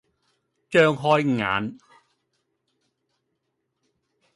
[0.71, 1.77] 張開眼，